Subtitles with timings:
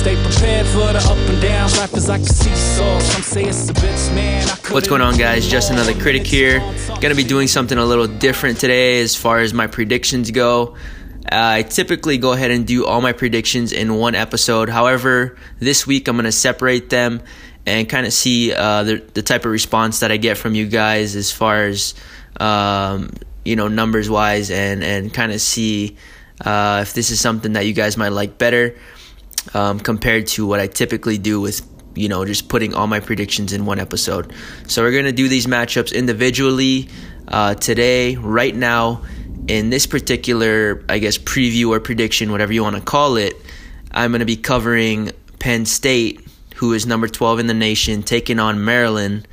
[0.00, 1.76] Stay prepared for the up and.
[1.76, 3.00] Life is like a seesaw.
[3.00, 4.48] Some say it's a bitch, man.
[4.70, 5.46] What's going on, guys?
[5.46, 6.60] Just another critic here.
[7.02, 10.74] Gonna be doing something a little different today as far as my predictions go.
[11.30, 14.70] Uh, I typically go ahead and do all my predictions in one episode.
[14.70, 17.20] However, this week I'm going to separate them
[17.66, 20.66] and kind of see uh, the, the type of response that I get from you
[20.66, 21.92] guys as far as
[22.40, 23.12] um,
[23.44, 25.98] you know numbers wise, and and kind of see
[26.42, 28.76] uh, if this is something that you guys might like better
[29.54, 33.52] um, compared to what I typically do with you know just putting all my predictions
[33.52, 34.32] in one episode.
[34.66, 36.88] So we're gonna do these matchups individually
[37.28, 39.02] uh, today, right now.
[39.48, 43.34] In this particular, I guess, preview or prediction, whatever you want to call it,
[43.90, 46.20] I'm to be covering Penn State
[46.60, 49.26] who is number 12 in the nation, taking on Maryland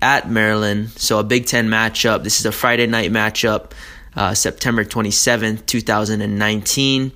[0.00, 0.88] at Maryland.
[0.92, 2.24] So a Big Ten matchup.
[2.24, 3.72] This is a Friday night matchup,
[4.16, 7.12] uh, September 27th, 2019.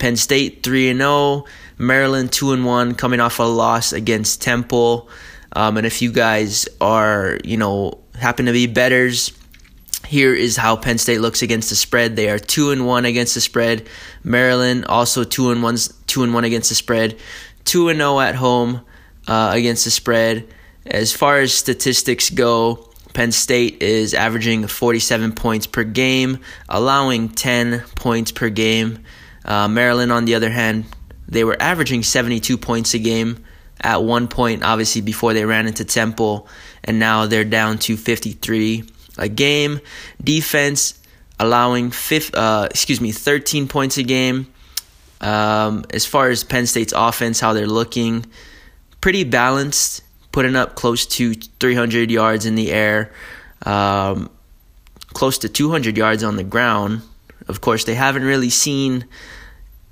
[0.00, 1.44] Penn State 3 and 0,
[1.78, 5.08] Maryland 2 and 1, coming off a loss against Temple.
[5.52, 9.32] Um, and if you guys are, you know, happen to be bettors,
[10.06, 12.16] here is how Penn State looks against the spread.
[12.16, 13.88] They are two and one against the spread.
[14.24, 17.18] Maryland also two and one, two and one against the spread.
[17.64, 18.80] Two and zero oh at home
[19.28, 20.48] uh, against the spread.
[20.86, 27.84] As far as statistics go, Penn State is averaging 47 points per game, allowing 10
[27.94, 29.00] points per game.
[29.44, 30.84] Uh, Maryland, on the other hand,
[31.28, 33.44] they were averaging 72 points a game
[33.80, 36.46] at one point, obviously, before they ran into Temple,
[36.84, 38.84] and now they're down to 53
[39.18, 39.80] a game.
[40.22, 41.00] Defense
[41.38, 44.52] allowing fifth, uh, excuse me, 13 points a game.
[45.20, 48.26] Um, as far as Penn State's offense, how they're looking,
[49.00, 50.02] pretty balanced,
[50.32, 53.12] putting up close to 300 yards in the air,
[53.66, 54.30] um,
[55.12, 57.02] close to 200 yards on the ground.
[57.50, 59.04] Of course, they haven't really seen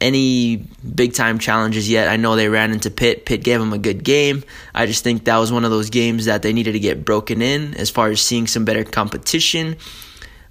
[0.00, 0.56] any
[0.94, 2.08] big time challenges yet.
[2.08, 3.24] I know they ran into Pitt.
[3.24, 4.44] Pitt gave them a good game.
[4.74, 7.40] I just think that was one of those games that they needed to get broken
[7.40, 9.76] in as far as seeing some better competition.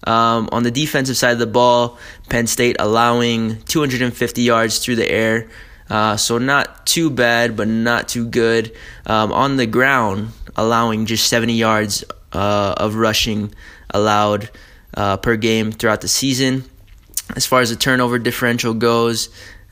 [0.07, 1.97] Um, on the defensive side of the ball,
[2.29, 5.47] Penn State allowing 250 yards through the air.
[5.89, 8.75] Uh, so not too bad, but not too good.
[9.05, 13.53] Um, on the ground, allowing just 70 yards uh, of rushing
[13.91, 14.49] allowed
[14.95, 16.66] uh, per game throughout the season.
[17.35, 19.29] As far as the turnover differential goes,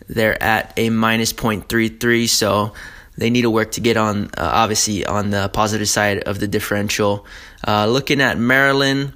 [0.08, 2.74] they're at a minus 0.33, so
[3.18, 6.48] they need to work to get on, uh, obviously, on the positive side of the
[6.48, 7.26] differential.
[7.68, 9.14] Uh, looking at Maryland,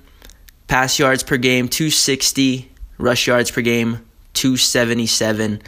[0.68, 5.62] pass yards per game, 260, rush yards per game, 277.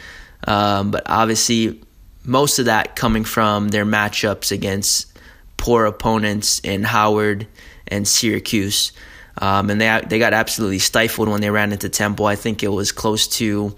[0.46, 1.82] Um, but obviously,
[2.24, 5.10] most of that coming from their matchups against
[5.56, 7.46] poor opponents in Howard
[7.88, 8.92] and Syracuse.
[9.40, 12.26] Um, and they they got absolutely stifled when they ran into Temple.
[12.26, 13.74] I think it was close to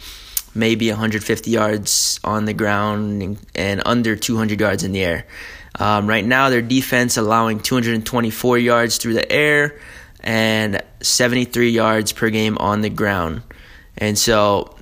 [0.55, 5.25] maybe 150 yards on the ground and, under 200 yards in the air.
[5.78, 9.81] Um, right now, their defense allowing 224 yards through the air
[10.21, 13.43] and 73 yards per game on the ground.
[13.97, 14.77] And so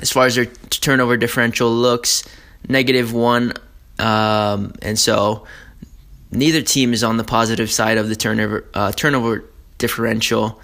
[0.00, 2.24] as far as their turnover differential looks,
[2.68, 3.52] negative one.
[3.98, 5.46] Um, and so
[6.30, 9.44] neither team is on the positive side of the turnover uh, turnover
[9.82, 10.62] differential.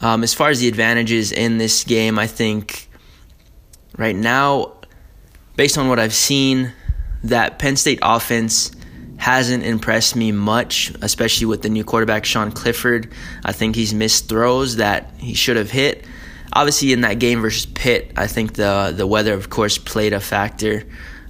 [0.00, 2.88] Um, as far as the advantages in this game, I think
[3.98, 4.72] right now,
[5.56, 6.72] based on what I've seen,
[7.24, 8.72] that Penn State offense
[9.18, 13.12] hasn't impressed me much, especially with the new quarterback Sean Clifford.
[13.44, 16.06] I think he's missed throws that he should have hit
[16.56, 20.20] obviously in that game versus Pitt, I think the the weather, of course, played a
[20.20, 20.84] factor.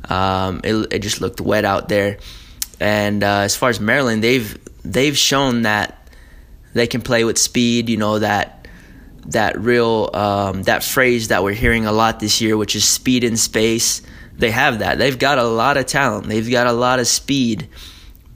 [0.09, 2.19] Um, it, it just looked wet out there,
[2.81, 5.96] and uh, as far as Maryland, they've they've shown that
[6.77, 7.89] they can play with speed.
[7.89, 8.69] You know that
[9.27, 13.25] that real um, that phrase that we're hearing a lot this year, which is speed
[13.25, 14.03] in space.
[14.37, 14.99] They have that.
[14.99, 16.27] They've got a lot of talent.
[16.27, 17.69] They've got a lot of speed,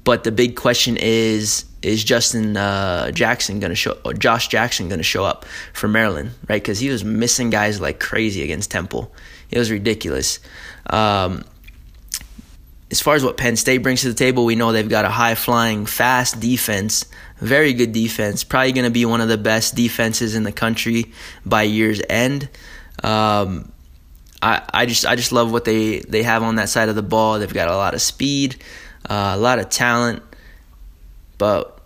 [0.05, 4.89] but the big question is is Justin uh, Jackson going to show, or Josh Jackson
[4.89, 6.63] going to show up for Maryland, right?
[6.63, 9.13] Because he was missing guys like crazy against Temple.
[9.51, 10.41] It was ridiculous.
[10.89, 11.45] Um,
[12.91, 15.11] as far as what Penn State brings to the table, we know they've got a
[15.11, 17.05] high flying, fast defense,
[17.39, 21.13] very good defense, probably going to be one of the best defenses in the country
[21.47, 22.49] by year's end.
[23.03, 23.73] Um,
[24.43, 27.03] I, I just I just love what they, they have on that side of the
[27.03, 27.39] ball.
[27.39, 28.57] They've got a lot of speed,
[29.09, 30.23] uh, a lot of talent
[31.41, 31.81] but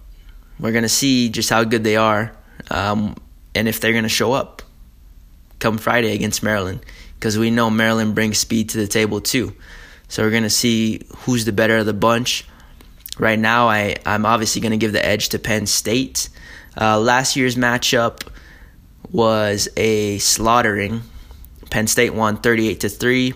[0.58, 2.36] we're going to see just how good they are
[2.72, 3.14] um,
[3.54, 4.62] and if they're going to show up
[5.60, 6.84] come Friday against Maryland
[7.14, 9.54] because we know Maryland brings speed to the table too.
[10.14, 12.46] So we're going to see who's the better of the bunch.
[13.18, 16.28] Right now, I, I'm obviously going to give the edge to Penn State.
[16.80, 18.20] Uh, last year's matchup
[19.10, 21.02] was a slaughtering.
[21.68, 23.34] Penn State won 38 to 3.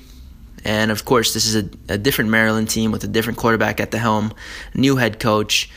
[0.64, 3.90] And of course, this is a, a different Maryland team with a different quarterback at
[3.90, 4.32] the helm,
[4.72, 5.68] new head coach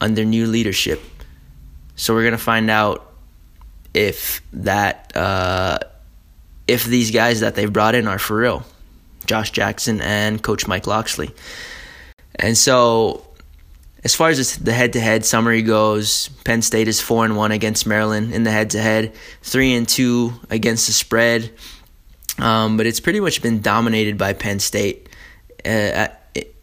[0.00, 1.00] under new leadership.
[1.94, 3.12] So we're gonna find out
[3.94, 5.78] if that uh,
[6.66, 8.66] if these guys that they've brought in are for real,
[9.28, 11.30] Josh Jackson and Coach Mike Locksley.
[12.34, 13.24] And so,
[14.02, 18.32] as far as the head-to-head summary goes, Penn State is four and one against Maryland
[18.32, 21.52] in the head-to-head, three and two against the spread.
[22.38, 25.08] Um, but it's pretty much been dominated by Penn State
[25.64, 26.08] uh,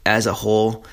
[0.05, 0.85] as a whole.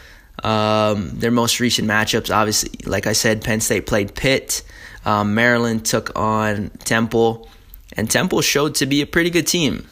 [0.42, 4.62] Um, their most recent matchups, obviously, like I said, Penn State played Pitt.
[5.04, 7.48] Um, Maryland took on Temple,
[7.96, 9.86] and Temple showed to be a pretty good team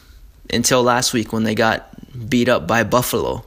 [0.53, 1.87] until last week when they got
[2.29, 3.45] beat up by Buffalo.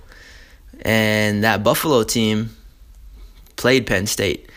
[0.82, 2.56] And that Buffalo team
[3.56, 4.50] played Penn State.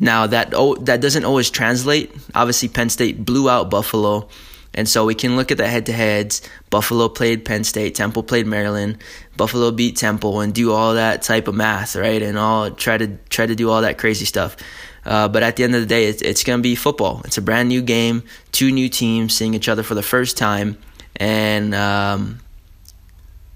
[0.00, 2.12] Now that oh, that doesn't always translate.
[2.34, 4.28] Obviously, Penn State blew out Buffalo,
[4.74, 6.42] and so we can look at the head-to-heads.
[6.68, 8.98] Buffalo played Penn State, Temple played Maryland.
[9.36, 12.22] Buffalo beat Temple, and do all that type of math, right?
[12.22, 14.56] And all try to try to do all that crazy stuff.
[15.04, 17.20] Uh, but at the end of the day, it's, it's going to be football.
[17.24, 18.22] It's a brand new game,
[18.52, 20.78] two new teams seeing each other for the first time,
[21.16, 22.40] and um,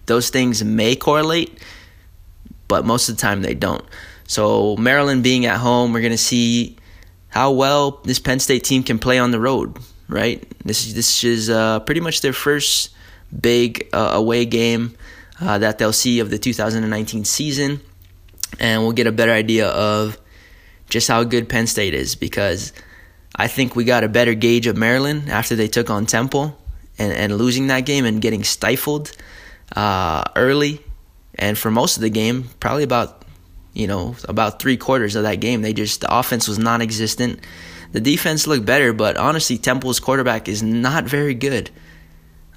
[0.07, 1.59] those things may correlate,
[2.67, 3.85] but most of the time they don't.
[4.27, 6.77] So Maryland being at home, we're to see
[7.29, 9.79] how well this Penn State team can play on the road.
[10.11, 12.91] Right, this is this is uh, pretty much their first
[13.39, 14.97] big uh, away game
[15.39, 17.81] uh, that they'll see of the 2019 season,
[18.59, 20.19] and we'll get a better idea of
[20.89, 22.73] just how good Penn State is because
[23.37, 26.58] I think we got a better gauge of Maryland after they took on Temple
[26.99, 29.13] and, and losing that game and getting stifled
[29.75, 30.81] uh, early.
[31.35, 33.25] And for most of the game, probably about
[33.73, 37.41] you know about three quarters of that game, they just the offense was non-existent.
[37.93, 41.71] The defense looked better, but honestly, Temple's quarterback is not very good.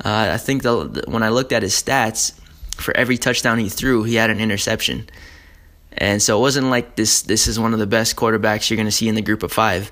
[0.03, 2.33] Uh, I think the, when I looked at his stats,
[2.75, 5.07] for every touchdown he threw, he had an interception.
[5.94, 8.87] And so it wasn't like this this is one of the best quarterbacks you're going
[8.87, 9.91] to see in the group of 5.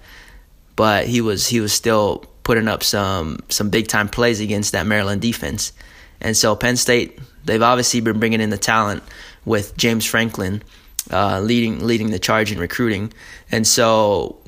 [0.76, 4.88] But he was he was still putting up some some big time plays against that
[4.88, 5.72] Maryland defense.
[6.20, 9.04] And so Penn State, they've obviously been bringing in the talent
[9.46, 10.64] with James Franklin
[11.12, 13.14] uh, leading leading the charge in recruiting.
[13.52, 14.40] And so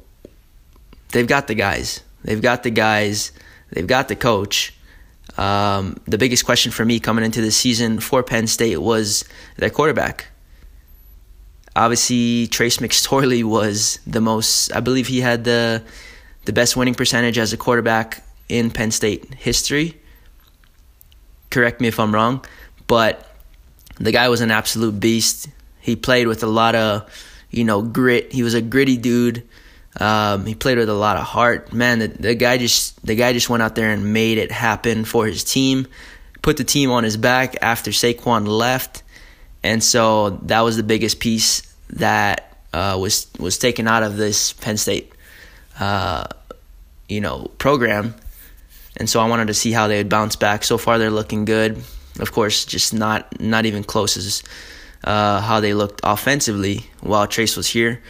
[1.11, 2.01] they've got the guys.
[2.23, 3.33] They've got the guys.
[3.69, 4.73] They've got the coach.
[5.37, 9.25] Um, the biggest question for me coming into the season for Penn State was
[9.57, 10.25] their quarterback.
[11.75, 14.73] Obviously, Trace McSorley was the most.
[14.73, 15.83] I believe he had the
[16.45, 19.97] the best winning percentage as a quarterback in Penn State history.
[21.49, 22.45] Correct me if I'm wrong,
[22.87, 23.27] but
[23.97, 25.49] the guy was an absolute beast.
[25.79, 27.09] He played with a lot of,
[27.49, 28.31] you know, grit.
[28.31, 29.47] He was a gritty dude.
[29.99, 31.73] Um, he played with a lot of heart.
[31.73, 35.05] Man, the, the guy just the guy just went out there and made it happen
[35.05, 35.87] for his team.
[36.41, 39.03] Put the team on his back after Saquon left.
[39.63, 41.61] And so that was the biggest piece
[41.91, 45.11] that uh, was was taken out of this Penn State,
[45.81, 46.25] uh,
[47.09, 48.13] you know, program.
[48.97, 50.63] And so I wanted to see how they would bounce back.
[50.63, 51.81] So far, they're looking good.
[52.19, 54.43] Of course, just not not even close as
[55.03, 58.01] uh, how they looked offensively while Trace was here.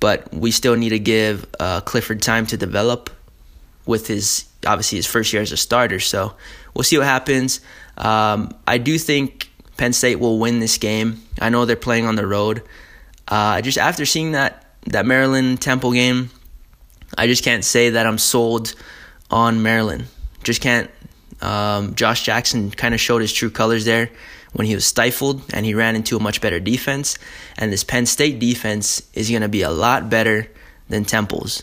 [0.00, 3.10] But we still need to give uh, Clifford time to develop
[3.84, 6.00] with his obviously his first year as a starter.
[6.00, 6.34] So
[6.74, 7.60] we'll see what happens.
[7.98, 11.20] Um, I do think Penn State will win this game.
[11.38, 12.62] I know they're playing on the road.
[13.28, 16.30] Uh, just after seeing that that Maryland Temple game,
[17.16, 18.74] I just can't say that I'm sold
[19.30, 20.06] on Maryland.
[20.44, 20.90] Just can't.
[21.40, 24.10] Um, Josh Jackson kind of showed his true colors there
[24.52, 27.18] when he was stifled and he ran into a much better defense.
[27.56, 30.48] And this Penn State defense is going to be a lot better
[30.88, 31.62] than Temple's.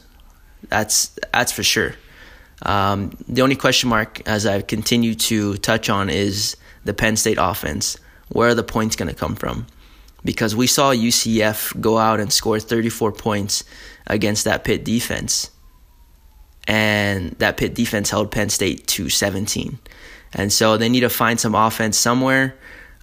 [0.69, 1.93] That's that's for sure.
[2.63, 7.37] Um, the only question mark, as I continue to touch on, is the Penn State
[7.39, 7.97] offense.
[8.29, 9.67] Where are the points going to come from?
[10.23, 13.63] Because we saw UCF go out and score 34 points
[14.07, 15.51] against that Pitt defense.
[16.67, 19.79] And that Pitt defense held Penn State to 17.
[20.33, 22.55] And so they need to find some offense somewhere.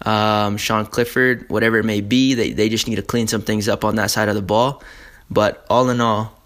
[0.02, 3.68] Um, Sean Clifford, whatever it may be, they, they just need to clean some things
[3.68, 4.82] up on that side of the ball.
[5.30, 6.38] But all in all,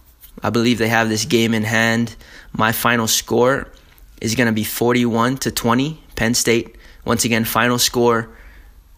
[0.42, 2.14] I believe they have this game in hand.
[2.52, 3.68] My final score
[4.20, 6.76] is going to be 41 to 20, Penn State.
[7.04, 8.30] Once again, final score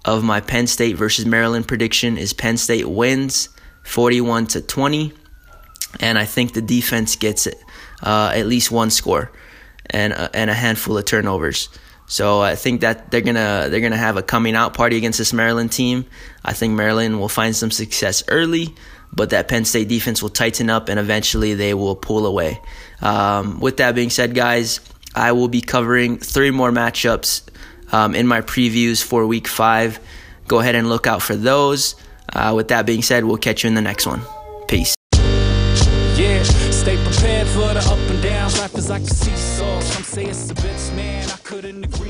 [0.04, 3.48] of my Penn State versus Maryland prediction is Penn State wins
[3.82, 5.12] 41 to 20,
[6.00, 7.46] and I think the defense gets
[8.02, 9.30] uh, at least one score
[9.88, 11.68] and uh, and a handful of turnovers.
[12.06, 15.32] So I think that they're gonna they're gonna have a coming out party against this
[15.32, 16.06] Maryland team.
[16.44, 18.74] I think Maryland will find some success early,
[19.12, 22.60] but that Penn State defense will tighten up and eventually they will pull away.
[23.00, 24.80] Um, with that being said, guys,
[25.14, 27.42] I will be covering three more matchups
[27.92, 30.00] um, in my previews for week five.
[30.48, 31.94] Go ahead and look out for those.
[32.32, 34.20] Uh, with that being said, we'll catch you in the next one.
[34.68, 34.94] Peace.
[36.16, 38.58] Yeah, stay prepared for the up and downs.
[38.58, 39.80] Life is like a seesaw.
[39.80, 41.28] Some say it's a bitch, man.
[41.30, 42.09] I couldn't agree